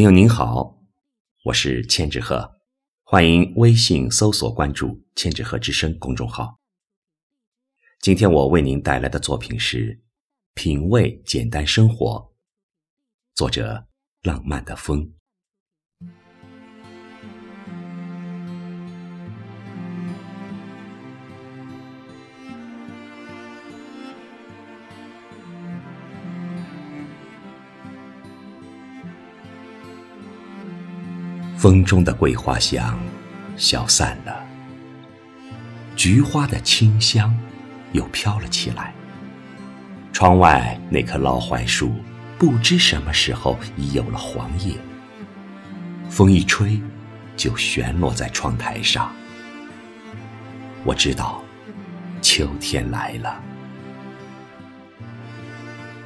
[0.00, 0.78] 朋友您好，
[1.44, 2.56] 我是千纸鹤，
[3.02, 6.58] 欢迎微信搜索关注“千纸鹤之声”公众号。
[8.00, 9.94] 今天我为您带来的作品是
[10.54, 12.06] 《品味简单生活》，
[13.34, 13.88] 作者
[14.22, 15.12] 浪漫的风。
[31.60, 32.98] 风中的桂花香
[33.58, 34.34] 消散了，
[35.94, 37.38] 菊花的清香
[37.92, 38.94] 又飘了起来。
[40.10, 41.96] 窗外那棵老槐树，
[42.38, 44.74] 不知什么时候已有了黄叶。
[46.08, 46.80] 风一吹，
[47.36, 49.12] 就旋落在窗台上。
[50.82, 51.42] 我知道，
[52.22, 53.38] 秋天来了。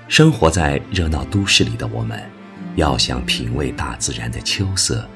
[0.08, 2.20] 生活在热闹都市里的我们，
[2.74, 5.08] 要想品味大自然的秋色。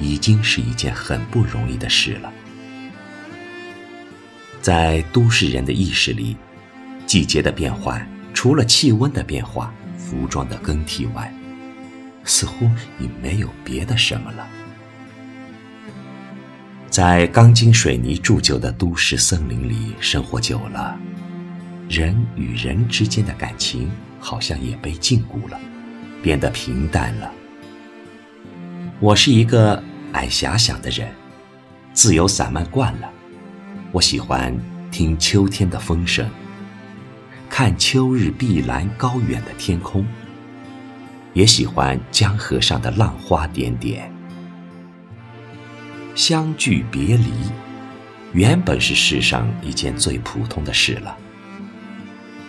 [0.00, 2.32] 已经是一件很不容易的事了。
[4.60, 6.36] 在都市人的意识里，
[7.06, 11.32] 季节的变换，除了气温的变化、服装的更替外，
[12.24, 12.66] 似乎
[12.98, 14.46] 已没有别的什么了。
[16.90, 20.98] 在钢筋水泥铸就的都市森林里生活久了，
[21.88, 25.58] 人与人之间的感情好像也被禁锢了，
[26.22, 27.30] 变得平淡了。
[29.00, 29.80] 我是一个
[30.12, 31.08] 爱遐想的人，
[31.92, 33.10] 自由散漫惯了。
[33.92, 34.56] 我喜欢
[34.90, 36.28] 听秋天的风声，
[37.48, 40.06] 看秋日碧蓝高远的天空，
[41.32, 44.12] 也喜欢江河上的浪花点点。
[46.14, 47.30] 相聚别离，
[48.32, 51.16] 原本是世上一件最普通的事了。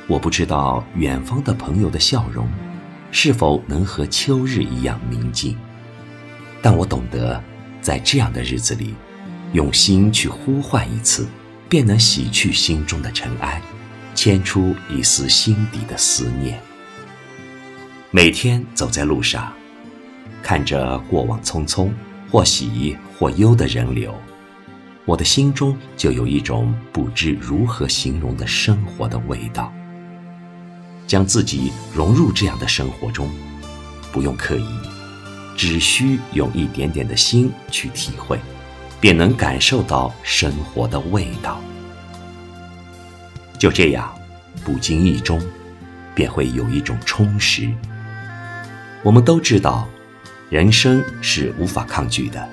[0.07, 2.49] 我不知道远方的朋友的笑容，
[3.11, 5.55] 是否能和秋日一样明净。
[6.61, 7.41] 但我懂得，
[7.81, 8.93] 在这样的日子里，
[9.53, 11.27] 用心去呼唤一次，
[11.69, 13.61] 便能洗去心中的尘埃，
[14.14, 16.59] 牵出一丝心底的思念。
[18.11, 19.53] 每天走在路上，
[20.43, 21.89] 看着过往匆匆
[22.30, 24.14] 或喜或忧的人流，
[25.05, 29.73] 我的心中就有一种不知如何形容的生活的味道。
[31.08, 33.30] 将自己融入这样的生活中，
[34.11, 34.98] 不用刻意。
[35.59, 38.39] 只需用一点点的心去体会，
[39.02, 41.59] 便能感受到生活的味道。
[43.58, 44.09] 就这样，
[44.64, 45.37] 不经意中，
[46.15, 47.69] 便会有一种充实。
[49.03, 49.86] 我们都知道，
[50.49, 52.48] 人生是无法抗拒的。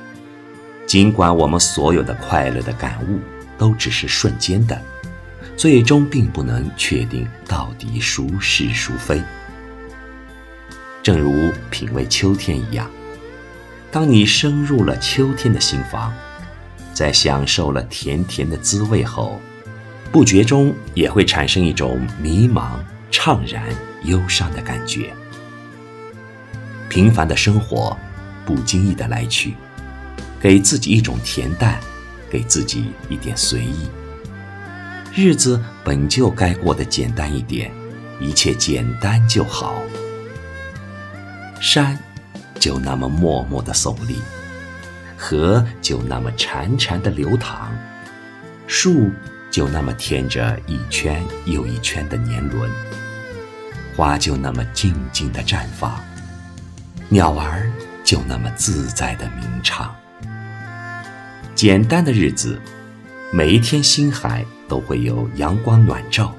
[0.85, 3.21] 尽管我们所有的快乐的感悟
[3.57, 4.83] 都只是瞬间的，
[5.57, 9.23] 最终并不能确定到底孰是孰非。
[11.05, 11.46] 正如
[11.77, 12.91] 品味秋天一样。
[13.93, 16.11] 当你升入了秋天的心房，
[16.95, 19.39] 在享受了甜甜的滋味后，
[20.11, 22.79] 不觉中也会产生一种迷茫、
[23.13, 23.63] 怅然、
[24.05, 25.13] 忧伤的感觉。
[26.89, 27.95] 平凡的生活，
[28.47, 29.53] 不经意的来去，
[30.41, 31.79] 给自己一种恬淡，
[32.31, 33.87] 给自己一点随意。
[35.15, 37.71] 日子本就该过得简单一点，
[38.19, 39.83] 一切简单就好。
[41.61, 41.99] 山。
[42.59, 44.17] 就那么默默的耸立，
[45.17, 47.71] 河就那么潺潺的流淌，
[48.67, 49.11] 树
[49.51, 52.69] 就那么添着一圈又一圈的年轮，
[53.95, 56.03] 花就那么静静的绽放，
[57.09, 57.71] 鸟儿
[58.03, 59.95] 就那么自在的鸣唱。
[61.55, 62.59] 简单的日子，
[63.31, 66.35] 每一天心海都会有阳光暖照，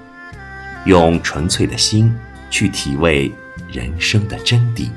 [0.86, 2.14] 用纯粹的心
[2.50, 3.32] 去体味
[3.72, 4.90] 人生的真谛。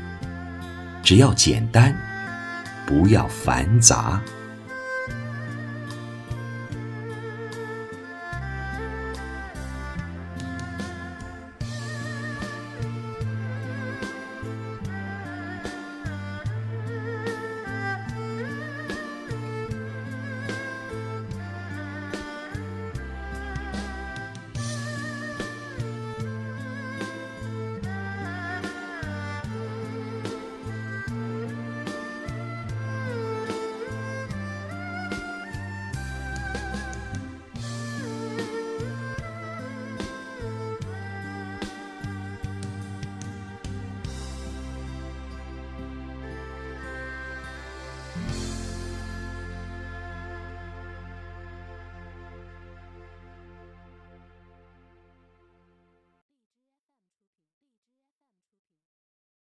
[1.03, 1.95] 只要简单，
[2.87, 4.21] 不要繁杂。